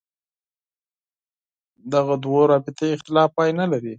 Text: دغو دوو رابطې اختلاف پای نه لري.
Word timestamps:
دغو 1.91 2.13
دوو 2.23 2.39
رابطې 2.51 2.87
اختلاف 2.95 3.29
پای 3.37 3.49
نه 3.59 3.65
لري. 3.71 3.89